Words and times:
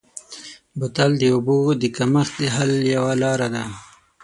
بوتل 0.77 1.11
د 1.17 1.23
اوبو 1.35 1.57
د 1.81 1.83
کمښت 1.97 2.33
د 2.39 2.41
حل 2.55 2.71
یوه 2.95 3.13
لاره 3.23 3.47
ده. 3.55 3.63